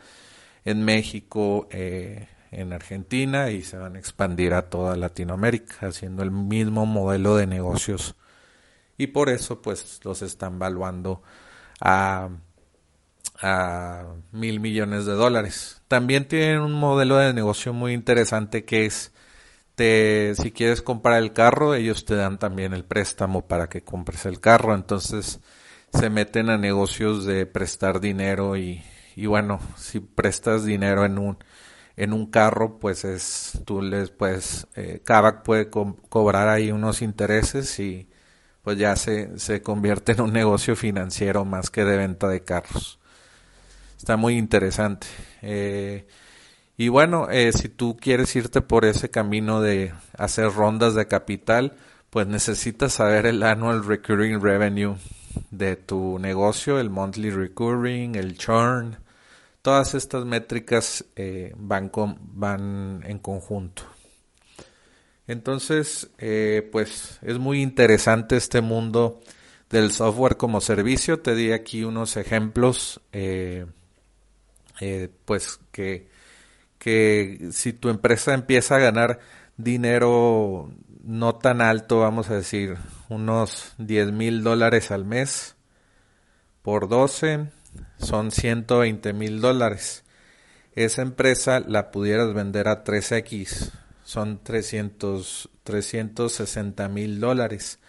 en 0.64 0.84
México, 0.84 1.68
eh, 1.70 2.28
en 2.52 2.72
Argentina 2.72 3.50
y 3.50 3.62
se 3.62 3.76
van 3.76 3.96
a 3.96 3.98
expandir 3.98 4.54
a 4.54 4.70
toda 4.70 4.96
Latinoamérica 4.96 5.88
haciendo 5.88 6.22
el 6.22 6.30
mismo 6.30 6.86
modelo 6.86 7.36
de 7.36 7.46
negocios. 7.46 8.14
Y 8.96 9.08
por 9.08 9.28
eso 9.28 9.60
pues 9.60 10.00
los 10.04 10.22
están 10.22 10.58
valuando 10.58 11.22
a 11.80 12.30
a 13.40 14.04
mil 14.32 14.60
millones 14.60 15.06
de 15.06 15.12
dólares. 15.12 15.82
También 15.88 16.26
tienen 16.26 16.60
un 16.60 16.72
modelo 16.72 17.16
de 17.16 17.32
negocio 17.32 17.72
muy 17.72 17.92
interesante 17.92 18.64
que 18.64 18.86
es 18.86 19.12
te, 19.78 20.34
si 20.34 20.52
quieres 20.52 20.82
comprar 20.82 21.22
el 21.22 21.32
carro, 21.32 21.74
ellos 21.74 22.04
te 22.04 22.16
dan 22.16 22.38
también 22.38 22.74
el 22.74 22.84
préstamo 22.84 23.46
para 23.48 23.68
que 23.70 23.82
compres 23.82 24.26
el 24.26 24.40
carro. 24.40 24.74
Entonces 24.74 25.40
se 25.92 26.10
meten 26.10 26.50
a 26.50 26.58
negocios 26.58 27.24
de 27.24 27.46
prestar 27.46 28.00
dinero 28.00 28.56
y, 28.56 28.82
y 29.16 29.26
bueno, 29.26 29.60
si 29.78 30.00
prestas 30.00 30.64
dinero 30.64 31.04
en 31.06 31.18
un 31.18 31.38
en 31.96 32.12
un 32.12 32.26
carro, 32.30 32.78
pues 32.78 33.04
es 33.04 33.60
tú 33.64 33.82
les 33.82 34.10
puedes 34.10 34.68
eh, 34.76 35.00
Kavak 35.04 35.42
puede 35.42 35.68
cobrar 35.70 36.48
ahí 36.48 36.70
unos 36.72 37.02
intereses 37.02 37.78
y 37.80 38.08
pues 38.62 38.78
ya 38.78 38.96
se, 38.96 39.38
se 39.38 39.62
convierte 39.62 40.12
en 40.12 40.20
un 40.22 40.32
negocio 40.32 40.76
financiero 40.76 41.44
más 41.44 41.70
que 41.70 41.84
de 41.84 41.96
venta 41.96 42.28
de 42.28 42.44
carros 42.44 42.98
está 43.98 44.16
muy 44.16 44.38
interesante. 44.38 45.06
Eh, 45.42 46.06
Y 46.80 46.88
bueno, 46.90 47.28
eh, 47.28 47.50
si 47.52 47.68
tú 47.68 47.96
quieres 48.00 48.36
irte 48.36 48.60
por 48.60 48.84
ese 48.84 49.10
camino 49.10 49.60
de 49.60 49.92
hacer 50.16 50.52
rondas 50.52 50.94
de 50.94 51.08
capital, 51.08 51.76
pues 52.08 52.28
necesitas 52.28 52.92
saber 52.92 53.26
el 53.26 53.42
annual 53.42 53.84
recurring 53.84 54.40
revenue 54.40 54.94
de 55.50 55.74
tu 55.74 56.20
negocio, 56.20 56.78
el 56.78 56.88
monthly 56.88 57.30
recurring, 57.30 58.14
el 58.14 58.38
churn, 58.38 58.96
todas 59.60 59.96
estas 59.96 60.24
métricas 60.24 61.04
eh, 61.16 61.52
van, 61.56 61.90
van 62.16 63.02
en 63.04 63.18
conjunto. 63.18 63.82
Entonces, 65.26 66.08
eh, 66.18 66.68
pues 66.70 67.18
es 67.22 67.38
muy 67.38 67.60
interesante 67.60 68.36
este 68.36 68.60
mundo 68.60 69.20
del 69.68 69.90
software 69.90 70.36
como 70.36 70.60
servicio. 70.60 71.18
Te 71.18 71.34
di 71.34 71.50
aquí 71.50 71.82
unos 71.82 72.16
ejemplos, 72.16 73.00
pues 75.24 75.58
que, 75.72 76.17
que 76.78 77.48
si 77.52 77.72
tu 77.72 77.88
empresa 77.88 78.34
empieza 78.34 78.76
a 78.76 78.80
ganar 78.80 79.20
dinero 79.56 80.70
no 81.02 81.34
tan 81.36 81.60
alto, 81.60 82.00
vamos 82.00 82.30
a 82.30 82.34
decir, 82.34 82.76
unos 83.08 83.72
10 83.78 84.12
mil 84.12 84.42
dólares 84.42 84.90
al 84.90 85.04
mes 85.04 85.56
por 86.62 86.88
12 86.88 87.48
son 87.98 88.30
120 88.30 89.12
mil 89.12 89.40
dólares. 89.40 90.04
Esa 90.74 91.02
empresa 91.02 91.60
la 91.60 91.90
pudieras 91.90 92.32
vender 92.34 92.68
a 92.68 92.84
3X, 92.84 93.70
son 94.04 94.38
300, 94.42 95.48
360 95.64 96.88
mil 96.88 97.20
dólares, 97.20 97.80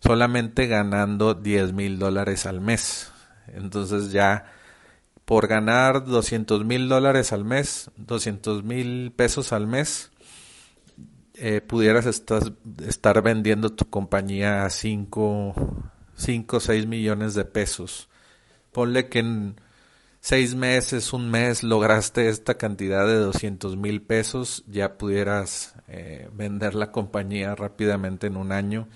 solamente 0.00 0.66
ganando 0.66 1.34
10 1.34 1.72
mil 1.72 1.98
dólares 1.98 2.46
al 2.46 2.60
mes. 2.60 3.10
Entonces 3.54 4.12
ya 4.12 4.52
por 5.30 5.46
ganar 5.46 6.06
200 6.06 6.64
mil 6.64 6.88
dólares 6.88 7.32
al 7.32 7.44
mes, 7.44 7.92
200 7.98 8.64
mil 8.64 9.12
pesos 9.12 9.52
al 9.52 9.68
mes, 9.68 10.10
eh, 11.34 11.60
pudieras 11.60 12.04
estar, 12.04 13.22
vendiendo 13.22 13.70
tu 13.70 13.88
compañía 13.88 14.64
a 14.64 14.70
5 14.70 15.54
o 15.54 16.60
6 16.60 16.86
millones 16.88 17.34
de 17.34 17.44
pesos. 17.44 18.08
Ponle 18.72 19.08
que 19.08 19.20
en 19.20 19.60
6 20.18 20.56
meses, 20.56 21.12
un 21.12 21.30
mes, 21.30 21.62
lograste 21.62 22.28
esta 22.28 22.54
cantidad 22.54 23.06
de 23.06 23.14
200 23.14 23.76
mil 23.76 24.02
pesos, 24.02 24.64
ya 24.66 24.98
pudieras 24.98 25.76
eh, 25.86 26.28
vender 26.32 26.74
la 26.74 26.90
compañía 26.90 27.54
rápidamente 27.54 28.26
en 28.26 28.36
un 28.36 28.50
año 28.50 28.88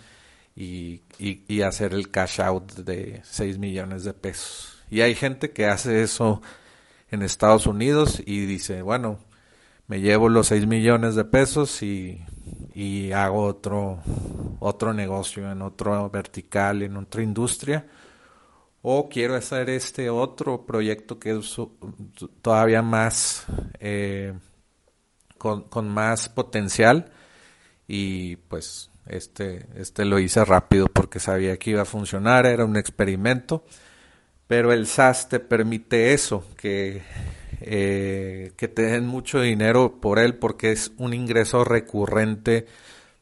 y, 0.56 1.02
y, 1.16 1.44
y 1.46 1.62
hacer 1.62 1.94
el 1.94 2.10
cash 2.10 2.40
out 2.40 2.72
de 2.72 3.20
6 3.22 3.58
millones 3.58 4.02
de 4.02 4.14
pesos. 4.14 4.73
Y 4.94 5.02
hay 5.02 5.16
gente 5.16 5.50
que 5.50 5.66
hace 5.66 6.04
eso 6.04 6.40
en 7.10 7.22
Estados 7.22 7.66
Unidos 7.66 8.22
y 8.24 8.46
dice, 8.46 8.80
bueno, 8.80 9.18
me 9.88 10.00
llevo 10.00 10.28
los 10.28 10.46
6 10.46 10.68
millones 10.68 11.16
de 11.16 11.24
pesos 11.24 11.82
y 11.82 12.22
hago 13.12 13.44
otro, 13.44 13.98
otro 14.60 14.94
negocio 14.94 15.50
en 15.50 15.62
otro 15.62 16.08
vertical, 16.10 16.82
en 16.82 16.96
otra 16.96 17.24
industria, 17.24 17.88
o 18.82 19.08
quiero 19.08 19.34
hacer 19.34 19.68
este 19.68 20.10
otro 20.10 20.64
proyecto 20.64 21.18
que 21.18 21.40
es 21.40 21.56
todavía 22.40 22.80
más, 22.80 23.46
eh, 23.80 24.32
con, 25.38 25.62
con, 25.62 25.88
más 25.88 26.28
potencial 26.28 27.10
y 27.88 28.36
pues 28.36 28.92
este, 29.06 29.66
este 29.74 30.04
lo 30.04 30.20
hice 30.20 30.44
rápido 30.44 30.86
porque 30.86 31.18
sabía 31.18 31.56
que 31.56 31.70
iba 31.70 31.82
a 31.82 31.84
funcionar, 31.84 32.46
era 32.46 32.64
un 32.64 32.76
experimento, 32.76 33.64
pero 34.46 34.72
el 34.72 34.86
SaaS 34.86 35.28
te 35.28 35.40
permite 35.40 36.12
eso, 36.14 36.44
que 36.56 37.02
eh, 37.66 38.52
que 38.58 38.68
te 38.68 38.82
den 38.82 39.06
mucho 39.06 39.40
dinero 39.40 39.98
por 39.98 40.18
él 40.18 40.34
porque 40.34 40.70
es 40.70 40.92
un 40.98 41.14
ingreso 41.14 41.64
recurrente 41.64 42.66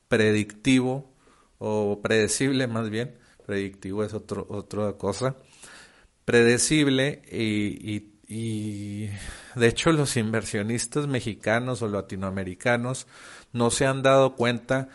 predictivo 0.08 1.12
o 1.58 2.00
predecible 2.02 2.66
más 2.66 2.90
bien, 2.90 3.14
predictivo 3.46 4.02
es 4.02 4.14
otro, 4.14 4.44
otra 4.48 4.94
cosa, 4.94 5.36
predecible 6.24 7.22
y, 7.30 8.08
y, 8.26 9.10
de 9.54 9.66
hecho 9.68 9.92
los 9.92 10.16
inversionistas 10.16 11.06
mexicanos 11.06 11.80
o 11.82 11.88
latinoamericanos 11.88 13.06
no 13.52 13.70
se 13.70 13.86
han 13.86 14.02
dado 14.02 14.34
cuenta 14.34 14.88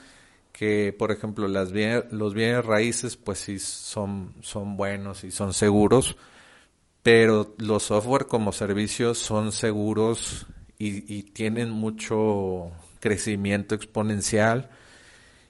que 0.58 0.92
por 0.92 1.12
ejemplo 1.12 1.48
las 1.48 1.72
los 2.12 2.34
bienes 2.34 2.66
raíces 2.66 3.16
pues 3.16 3.38
sí 3.38 3.60
son, 3.60 4.34
son 4.42 4.76
buenos 4.76 5.24
y 5.24 5.30
son 5.30 5.54
seguros, 5.54 6.18
pero 7.04 7.54
los 7.60 7.84
software 7.84 8.26
como 8.26 8.52
servicios 8.52 9.20
son 9.20 9.52
seguros 9.52 10.48
y, 10.80 11.24
tienen 11.24 11.70
mucho 11.70 12.72
crecimiento 13.00 13.76
exponencial 13.76 14.72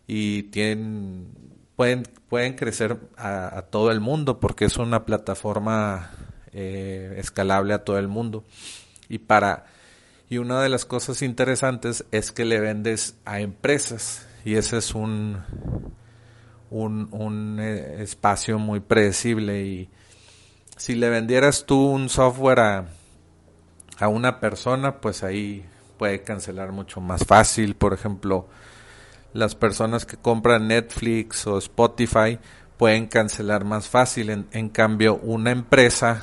y 0.08 0.43
tienen 0.43 1.30
pueden 1.78 2.04
pueden 2.28 2.56
crecer 2.56 2.98
a, 3.15 3.62
todo 3.70 3.91
el 3.91 4.02
mundo 4.02 4.41
porque 4.41 4.65
es 4.65 4.76
una 4.76 5.06
plataforma 5.06 6.12
eh, 6.52 7.15
escalable 7.17 7.74
a 7.74 7.86
todo 7.86 7.98
el 7.98 8.10
mundo. 8.10 8.43
Y 9.08 9.20
para 9.20 9.67
y 10.30 10.38
una 10.38 10.62
de 10.62 10.67
las 10.67 10.84
cosas 10.84 11.22
interesantes 11.22 12.04
es 12.12 12.34
que 12.34 12.43
le 12.43 12.60
vendes 12.60 13.15
a 13.24 13.39
empresas 13.39 14.27
y 14.48 14.56
ese 14.56 14.78
es 14.78 14.96
un 14.96 15.44
un, 16.70 17.10
un 17.12 17.60
eh, 17.60 18.02
espacio 18.02 18.58
muy 18.60 18.80
predecible 18.80 19.62
y 19.62 19.90
si 20.78 20.96
le 20.96 21.10
vendieras 21.10 21.66
tú 21.66 21.86
un 21.86 22.08
software 22.08 22.60
a, 24.00 24.08
una 24.08 24.40
persona, 24.40 25.02
pues 25.02 25.24
ahí 25.24 25.66
puede 25.98 26.22
cancelar 26.22 26.72
mucho 26.72 27.02
más 27.02 27.26
fácil. 27.26 27.76
Por 27.76 27.94
ejemplo, 27.94 28.48
las 29.34 29.56
personas 29.56 30.06
que 30.06 30.16
compran 30.16 30.68
Netflix 30.68 31.46
o 31.46 31.58
Spotify 31.58 32.40
pueden 32.78 33.08
cancelar 33.08 33.66
más 33.66 33.90
fácil. 33.90 34.46
En, 34.52 34.70
cambio, 34.70 35.16
una 35.16 35.50
empresa 35.50 36.22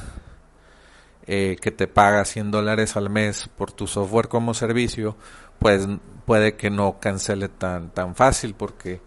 eh, 1.26 1.56
que 1.60 1.72
te 1.72 1.88
paga 1.88 2.24
100 2.24 2.52
dólares 2.52 2.96
al 2.96 3.10
mes 3.10 3.50
por 3.56 3.72
tu 3.72 3.88
software 3.88 4.28
como 4.28 4.54
servicio, 4.54 5.16
pues 5.58 5.86
puede 6.24 6.56
que 6.56 6.70
no 6.70 6.98
cancele 7.00 7.48
tan, 7.48 7.90
tan 7.90 8.14
fácil 8.14 8.54
porque 8.54 9.00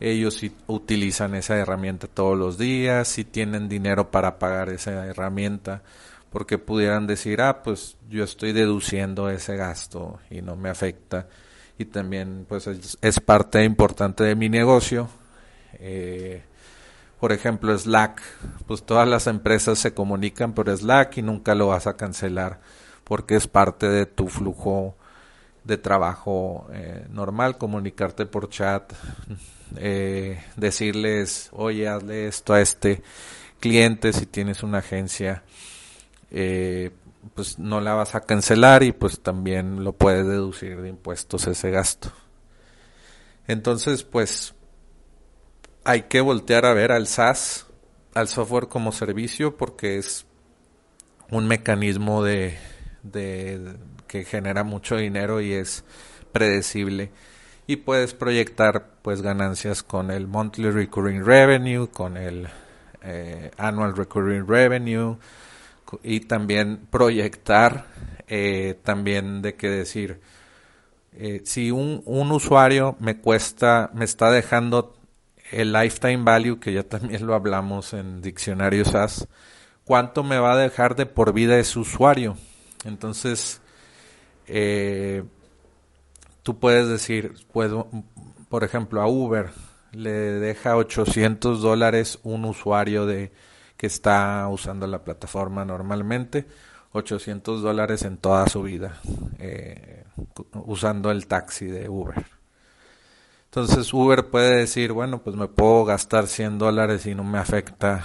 ellos 0.00 0.40
utilizan 0.66 1.34
esa 1.34 1.56
herramienta 1.56 2.06
todos 2.06 2.38
los 2.38 2.58
días, 2.58 3.08
si 3.08 3.24
tienen 3.24 3.68
dinero 3.68 4.10
para 4.10 4.38
pagar 4.38 4.68
esa 4.68 5.06
herramienta, 5.06 5.82
porque 6.30 6.58
pudieran 6.58 7.06
decir, 7.06 7.40
ah, 7.40 7.62
pues 7.62 7.96
yo 8.08 8.22
estoy 8.22 8.52
deduciendo 8.52 9.28
ese 9.28 9.56
gasto 9.56 10.20
y 10.30 10.40
no 10.42 10.56
me 10.56 10.68
afecta. 10.68 11.26
Y 11.78 11.86
también, 11.86 12.44
pues 12.48 12.66
es, 12.66 13.20
parte 13.20 13.64
importante 13.64 14.24
de 14.24 14.34
mi 14.34 14.48
negocio. 14.48 15.08
Eh, 15.74 16.42
por 17.20 17.32
ejemplo, 17.32 17.76
Slack, 17.76 18.20
pues 18.66 18.84
todas 18.84 19.08
las 19.08 19.26
empresas 19.26 19.78
se 19.78 19.94
comunican 19.94 20.52
por 20.54 20.68
Slack 20.76 21.18
y 21.18 21.22
nunca 21.22 21.54
lo 21.54 21.68
vas 21.68 21.86
a 21.86 21.96
cancelar 21.96 22.60
porque 23.08 23.36
es 23.36 23.48
parte 23.48 23.88
de 23.88 24.04
tu 24.04 24.28
flujo 24.28 24.94
de 25.68 25.76
trabajo 25.76 26.66
eh, 26.72 27.06
normal, 27.10 27.58
comunicarte 27.58 28.24
por 28.24 28.48
chat, 28.48 28.90
eh, 29.76 30.42
decirles, 30.56 31.50
oye, 31.52 31.86
hazle 31.86 32.26
esto 32.26 32.54
a 32.54 32.62
este 32.62 33.02
cliente 33.60 34.14
si 34.14 34.24
tienes 34.24 34.62
una 34.62 34.78
agencia, 34.78 35.42
eh, 36.30 36.90
pues 37.34 37.58
no 37.58 37.82
la 37.82 37.92
vas 37.92 38.14
a 38.14 38.22
cancelar 38.22 38.82
y 38.82 38.92
pues 38.92 39.20
también 39.20 39.84
lo 39.84 39.92
puedes 39.92 40.26
deducir 40.26 40.80
de 40.80 40.88
impuestos 40.88 41.46
ese 41.46 41.70
gasto. 41.70 42.10
Entonces, 43.46 44.04
pues 44.04 44.54
hay 45.84 46.02
que 46.04 46.22
voltear 46.22 46.64
a 46.64 46.72
ver 46.72 46.92
al 46.92 47.06
SaaS, 47.06 47.66
al 48.14 48.28
software 48.28 48.68
como 48.68 48.90
servicio, 48.90 49.58
porque 49.58 49.98
es 49.98 50.24
un 51.30 51.46
mecanismo 51.46 52.24
de, 52.24 52.56
de 53.02 53.76
que 54.06 54.24
genera 54.24 54.64
mucho 54.64 54.96
dinero 54.96 55.40
y 55.40 55.52
es 55.52 55.84
predecible. 56.32 57.10
Y 57.66 57.76
puedes 57.76 58.14
proyectar 58.14 58.90
pues 59.02 59.20
ganancias 59.22 59.82
con 59.82 60.10
el 60.10 60.26
monthly 60.26 60.70
recurring 60.70 61.24
revenue, 61.24 61.88
con 61.88 62.16
el 62.16 62.48
eh, 63.02 63.50
annual 63.58 63.94
recurring 63.94 64.46
revenue 64.46 65.16
y 66.02 66.20
también 66.20 66.88
proyectar 66.90 67.86
eh, 68.26 68.78
también 68.82 69.40
de 69.40 69.54
qué 69.54 69.68
decir 69.68 70.20
eh, 71.12 71.42
si 71.44 71.70
un, 71.70 72.02
un 72.04 72.32
usuario 72.32 72.96
me 72.98 73.18
cuesta 73.18 73.90
me 73.94 74.04
está 74.04 74.30
dejando 74.30 74.96
el 75.52 75.72
lifetime 75.72 76.24
value 76.24 76.58
que 76.58 76.72
ya 76.72 76.82
también 76.82 77.26
lo 77.26 77.34
hablamos 77.34 77.92
en 77.94 78.20
diccionario 78.20 78.84
SAS 78.84 79.28
cuánto 79.84 80.24
me 80.24 80.38
va 80.38 80.52
a 80.52 80.58
dejar 80.58 80.96
de 80.96 81.06
por 81.06 81.32
vida 81.32 81.58
ese 81.58 81.78
usuario 81.78 82.36
entonces 82.88 83.60
eh, 84.46 85.22
tú 86.42 86.58
puedes 86.58 86.88
decir, 86.88 87.34
puedo, 87.52 87.88
por 88.48 88.64
ejemplo, 88.64 89.00
a 89.00 89.06
Uber 89.06 89.50
le 89.92 90.10
deja 90.10 90.76
800 90.76 91.62
dólares 91.62 92.18
un 92.22 92.44
usuario 92.44 93.06
de 93.06 93.32
que 93.76 93.86
está 93.86 94.46
usando 94.48 94.86
la 94.86 95.04
plataforma 95.04 95.64
normalmente 95.64 96.46
800 96.92 97.62
dólares 97.62 98.02
en 98.02 98.16
toda 98.16 98.48
su 98.48 98.62
vida 98.62 99.00
eh, 99.38 100.04
usando 100.52 101.10
el 101.10 101.26
taxi 101.26 101.66
de 101.66 101.88
Uber. 101.88 102.26
Entonces 103.44 103.92
Uber 103.94 104.28
puede 104.28 104.56
decir, 104.56 104.92
bueno, 104.92 105.22
pues 105.22 105.36
me 105.36 105.48
puedo 105.48 105.84
gastar 105.84 106.26
100 106.26 106.58
dólares 106.58 107.06
y 107.06 107.14
no 107.14 107.24
me 107.24 107.38
afecta 107.38 108.04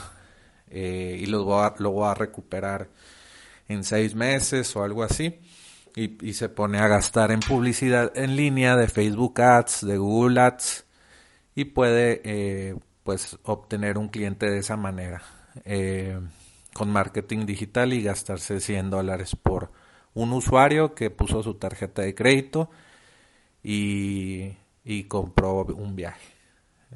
eh, 0.70 1.18
y 1.20 1.26
lo 1.26 1.44
voy, 1.44 1.66
a, 1.66 1.74
lo 1.78 1.92
voy 1.92 2.08
a 2.08 2.14
recuperar 2.14 2.90
en 3.74 3.84
seis 3.84 4.16
meses 4.16 4.76
o 4.76 4.84
algo 4.84 5.04
así. 5.04 5.40
Y, 5.96 6.34
se 6.34 6.50
pone 6.50 6.80
a 6.80 6.88
gastar 6.88 7.32
en 7.32 7.40
publicidad 7.40 8.12
en 8.18 8.36
línea 8.36 8.76
de 8.76 8.88
Facebook 8.88 9.40
Ads, 9.40 9.86
de 9.86 9.98
Google 9.98 10.42
Ads 10.42 10.86
y 11.54 11.66
puede 11.66 12.22
eh, 12.24 12.76
pues 13.04 13.38
obtener 13.44 14.00
un 14.00 14.08
cliente 14.08 14.50
de 14.50 14.58
esa 14.58 14.76
manera 14.76 15.22
eh, 15.66 16.20
con 16.74 16.90
marketing 16.92 17.46
digital 17.46 17.94
y 17.94 18.02
gastarse 18.02 18.60
100 18.60 18.90
dólares 18.90 19.36
por 19.36 19.72
un 20.16 20.34
usuario 20.34 20.96
que 20.96 21.12
puso 21.12 21.44
su 21.44 21.56
tarjeta 21.56 22.02
de 22.02 22.16
crédito 22.16 22.72
y, 23.62 24.54
y 24.84 25.04
compró 25.04 25.64
un 25.64 25.96
viaje. 25.96 26.34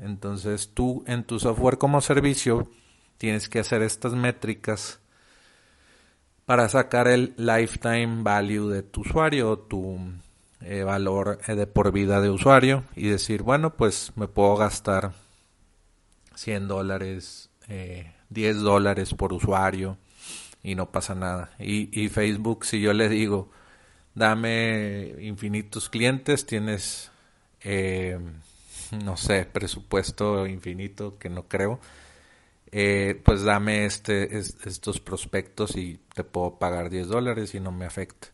Entonces 0.02 0.72
tú 0.74 1.04
en 1.06 1.24
tu 1.24 1.40
software 1.40 1.78
como 1.78 2.02
servicio 2.02 2.68
tienes 3.18 3.50
que 3.50 3.60
hacer 3.60 3.82
estas 3.82 4.14
métricas 4.14 5.02
para 6.48 6.70
sacar 6.70 7.10
el 7.10 7.34
lifetime 7.36 8.24
value 8.24 8.70
de 8.70 8.82
tu 8.82 9.02
usuario, 9.02 9.58
tu 9.58 10.00
eh, 10.62 10.82
valor 10.82 11.42
eh, 11.46 11.56
de 11.56 11.68
por 11.68 11.92
vida 11.92 12.22
de 12.22 12.30
usuario 12.30 12.86
y 12.96 13.10
decir, 13.10 13.44
bueno, 13.44 13.74
pues 13.76 14.14
me 14.16 14.30
puedo 14.30 14.56
gastar 14.56 15.12
100 16.36 16.70
dólares, 16.70 17.50
10 17.68 17.68
eh, 17.68 18.54
dólares 18.54 19.14
por 19.14 19.34
usuario 19.34 19.98
y 20.64 20.76
no 20.76 20.90
pasa 20.90 21.16
nada. 21.16 21.52
Y, 21.60 21.90
y, 21.92 22.08
Facebook, 22.08 22.64
si 22.64 22.80
yo 22.80 22.94
le 22.94 23.10
digo, 23.10 23.52
dame 24.16 25.16
infinitos 25.20 25.90
clientes, 25.90 26.46
tienes, 26.46 27.12
no 29.04 29.18
sé, 29.18 29.44
presupuesto 29.52 30.48
infinito, 30.48 31.18
que 31.18 31.30
no 31.30 31.44
creo 31.50 31.82
eh, 32.80 33.20
pues 33.26 33.42
dame 33.42 33.86
este, 33.86 34.38
estos 34.38 35.00
prospectos 35.00 35.76
y 35.76 36.00
te 36.14 36.24
puedo 36.24 36.60
pagar 36.60 36.92
10 36.92 37.08
dólares 37.08 37.56
y 37.56 37.60
no 37.60 37.72
me 37.72 37.86
afecta. 37.86 38.28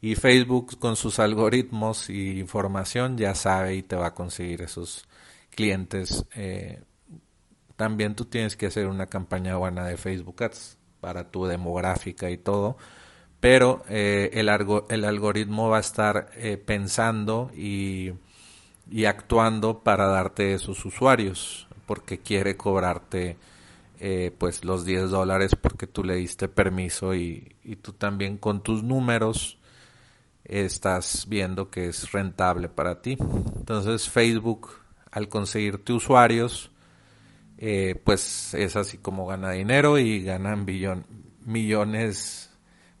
Y 0.00 0.16
Facebook 0.16 0.80
con 0.80 0.96
sus 0.96 1.20
algoritmos 1.20 2.10
y 2.10 2.40
información 2.40 3.16
ya 3.16 3.36
sabe 3.36 3.76
y 3.76 3.84
te 3.84 3.94
va 3.94 4.08
a 4.08 4.14
conseguir 4.14 4.62
esos 4.62 5.06
clientes. 5.50 6.26
Eh, 6.34 6.82
también 7.76 8.16
tú 8.16 8.24
tienes 8.24 8.56
que 8.56 8.66
hacer 8.66 8.88
una 8.88 9.06
campaña 9.06 9.54
buena 9.58 9.86
de 9.86 9.96
Facebook 9.96 10.42
Ads 10.42 10.76
para 11.00 11.30
tu 11.30 11.46
demográfica 11.46 12.32
y 12.32 12.36
todo. 12.36 12.76
Pero 13.38 13.84
eh, 13.88 14.30
el, 14.32 14.48
algoritmo 14.48 15.68
va 15.68 15.76
a 15.76 15.80
estar 15.80 16.32
pensando 16.66 17.52
y 17.54 18.10
actuando 19.06 19.84
para 19.84 20.08
darte 20.08 20.52
esos 20.52 20.84
usuarios 20.84 21.68
porque 21.86 22.18
quiere 22.18 22.56
cobrarte 22.56 23.36
eh, 24.06 24.30
pues 24.36 24.66
los 24.66 24.84
10 24.84 25.08
dólares 25.08 25.56
porque 25.58 25.86
tú 25.86 26.04
le 26.04 26.16
diste 26.16 26.46
permiso 26.46 27.14
y, 27.14 27.56
tú 27.80 27.94
también 27.94 28.36
con 28.36 28.62
tus 28.62 28.82
números 28.82 29.58
estás 30.44 31.24
viendo 31.26 31.70
que 31.70 31.86
es 31.86 32.12
rentable 32.12 32.68
para 32.68 33.00
ti. 33.00 33.16
Entonces 33.56 34.10
Facebook 34.10 34.72
al 35.10 35.30
conseguirte 35.30 35.94
usuarios 35.94 36.70
eh, 37.56 37.98
pues 38.04 38.52
es 38.52 38.76
así 38.76 38.98
como 38.98 39.26
gana 39.26 39.52
dinero 39.52 39.98
y 39.98 40.22
ganan 40.22 40.66
millones, 41.46 42.50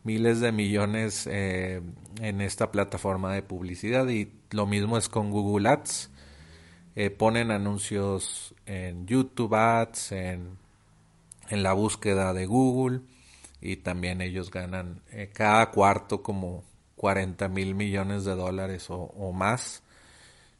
miles 0.04 0.40
de 0.40 0.52
millones 0.52 1.28
eh, 1.30 1.82
en 2.22 2.40
esta 2.40 2.72
plataforma 2.72 3.34
de 3.34 3.42
publicidad 3.42 4.08
y 4.08 4.32
lo 4.52 4.64
mismo 4.66 4.96
es 4.96 5.10
con 5.10 5.30
Google 5.30 5.68
Ads. 5.68 6.10
ponen 7.18 7.50
anuncios 7.50 8.54
en 8.64 9.06
YouTube 9.06 9.54
Ads, 9.54 10.12
en 10.12 10.63
en 11.48 11.62
la 11.62 11.72
búsqueda 11.72 12.32
de 12.32 12.46
Google 12.46 13.00
y 13.60 13.76
también 13.76 14.20
ellos 14.20 14.50
ganan 14.50 15.02
eh, 15.10 15.30
cada 15.32 15.70
cuarto 15.70 16.22
como 16.22 16.64
40 16.96 17.48
mil 17.48 17.74
millones 17.74 18.24
de 18.24 18.34
dólares 18.34 18.86
o, 18.88 19.32
más. 19.32 19.82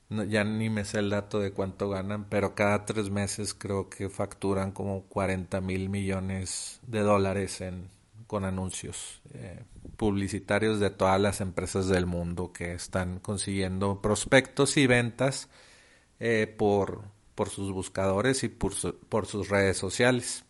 ya 0.09 0.45
ni 0.45 0.71
me 0.71 0.85
sé 0.85 1.01
el 1.01 1.11
dato 1.11 1.39
de 1.39 1.53
cuánto 1.53 1.89
ganan, 1.91 2.25
pero 2.29 2.55
cada 2.55 2.85
tres 2.87 3.11
meses 3.11 3.55
creo 3.55 3.89
que 3.89 4.09
facturan 4.09 4.73
como 4.73 5.03
40 5.05 5.61
mil 5.61 5.89
millones 5.89 6.81
de 6.87 7.01
dólares 7.01 7.63
con 8.27 8.45
anuncios 8.45 9.21
eh, 9.35 9.63
publicitarios 9.97 10.81
de 10.81 10.91
todas 10.91 11.21
las 11.21 11.41
empresas 11.41 11.89
del 11.89 12.07
mundo 12.07 12.53
que 12.53 12.73
están 12.73 13.21
consiguiendo 13.21 14.01
prospectos 14.01 14.77
y 14.77 14.87
ventas 14.87 15.49
eh, 16.21 16.53
por, 16.59 17.03
por 17.35 17.51
sus 17.51 17.71
buscadores 17.73 18.45
y 18.45 18.49
por 18.49 19.27
sus 19.27 19.49
redes 19.51 19.77
sociales. 19.77 20.45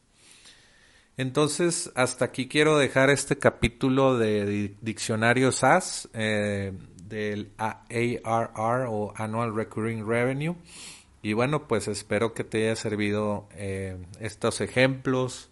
Entonces, 1.16 1.92
hasta 1.94 2.24
aquí 2.24 2.48
quiero 2.48 2.77
dejar 2.77 3.09
este 3.11 3.38
capítulo 3.38 4.18
de 4.18 4.74
diccionario 4.81 5.53
SAS 5.53 6.09
eh, 6.12 6.72
del 7.05 7.53
ARR 7.57 8.87
o 8.88 9.12
Annual 9.16 9.55
Recurring 9.55 10.07
Revenue. 10.07 10.57
Y 11.22 11.33
bueno, 11.33 11.68
pues 11.68 11.87
espero 11.87 12.35
que 12.35 12.42
te 12.42 12.64
haya 12.64 12.77
servido 12.77 13.48
eh, 13.53 13.96
estos 14.18 14.61
ejemplos 14.61 15.50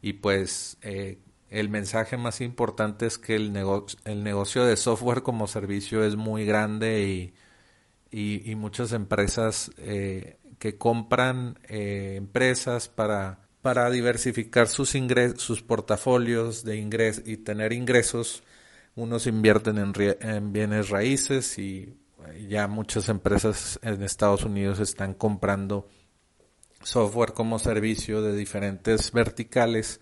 y 0.00 0.14
pues 0.14 0.78
eh, 0.80 1.18
el 1.50 1.68
mensaje 1.68 2.16
más 2.16 2.40
importante 2.40 3.06
es 3.06 3.18
que 3.18 3.36
el, 3.36 3.52
negocio, 3.52 3.98
el 4.06 4.24
negocio 4.24 4.64
de 4.64 4.76
software 4.76 5.22
como 5.22 5.46
servicio 5.46 6.02
es 6.04 6.16
muy 6.16 6.46
grande 6.46 7.32
y, 8.10 8.50
y 8.50 8.54
muchas 8.54 8.92
empresas 8.92 9.70
que 9.76 10.78
compran 10.78 11.58
empresas 11.68 12.88
para 12.88 13.42
para 13.62 13.88
diversificar 13.90 14.68
sus 14.68 14.94
ingresos, 14.94 15.40
sus 15.40 15.62
portafolios 15.62 16.64
de 16.64 16.76
ingresos 16.76 17.24
y 17.26 17.38
tener 17.38 17.72
ingresos. 17.72 18.42
Unos 18.94 19.26
invierten 19.26 19.78
en, 19.78 19.92
en 20.20 20.52
bienes 20.52 20.90
raíces 20.90 21.58
y 21.58 21.96
ya 22.48 22.66
muchas 22.68 23.08
empresas 23.08 23.78
en 23.82 24.02
Estados 24.02 24.44
Unidos 24.44 24.80
están 24.80 25.14
comprando 25.14 25.88
software 26.82 27.32
como 27.32 27.58
servicio 27.58 28.22
de 28.22 28.36
diferentes 28.36 29.12
verticales 29.12 30.00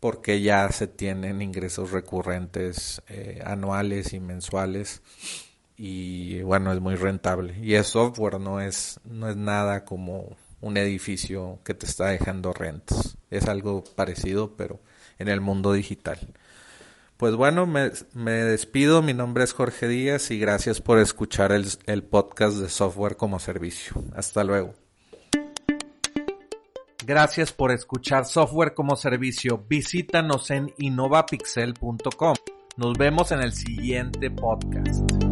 porque 0.00 0.42
ya 0.42 0.68
se 0.70 0.88
tienen 0.88 1.42
ingresos 1.42 1.92
recurrentes 1.92 3.02
eh, 3.08 3.40
anuales 3.44 4.12
y 4.12 4.20
mensuales 4.20 5.00
y 5.76 6.42
bueno 6.42 6.72
es 6.72 6.80
muy 6.80 6.96
rentable 6.96 7.56
y 7.60 7.74
el 7.74 7.84
software 7.84 8.40
no 8.40 8.60
es 8.60 9.00
no 9.04 9.28
es 9.28 9.36
nada 9.36 9.84
como 9.84 10.36
un 10.62 10.78
edificio 10.78 11.58
que 11.64 11.74
te 11.74 11.84
está 11.84 12.06
dejando 12.06 12.54
rentas. 12.54 13.18
Es 13.30 13.48
algo 13.48 13.84
parecido, 13.94 14.56
pero 14.56 14.80
en 15.18 15.28
el 15.28 15.42
mundo 15.42 15.74
digital. 15.74 16.18
Pues 17.18 17.36
bueno, 17.36 17.66
me, 17.66 17.90
despido. 18.32 19.02
Mi 19.02 19.12
nombre 19.12 19.44
es 19.44 19.52
Jorge 19.52 19.86
Díaz 19.86 20.30
y 20.30 20.38
gracias 20.38 20.80
por 20.80 20.98
escuchar 20.98 21.52
el, 21.52 21.66
el 21.86 22.02
podcast 22.02 22.56
de 22.56 22.68
Software 22.68 23.16
como 23.16 23.38
Servicio. 23.38 24.02
Hasta 24.16 24.42
luego. 24.42 24.74
Gracias 27.04 27.52
por 27.52 27.72
escuchar 27.72 28.24
Software 28.24 28.74
como 28.74 28.96
Servicio. 28.96 29.64
Visítanos 29.68 30.50
en 30.50 30.72
innovapixel.com. 30.78 32.34
Nos 32.76 32.96
vemos 32.96 33.32
en 33.32 33.40
el 33.40 33.52
siguiente 33.52 34.30
podcast. 34.30 35.31